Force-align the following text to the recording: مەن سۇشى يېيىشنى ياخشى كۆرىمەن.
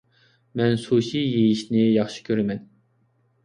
مەن 0.61 0.73
سۇشى 0.85 1.21
يېيىشنى 1.27 1.85
ياخشى 1.87 2.27
كۆرىمەن. 2.33 2.69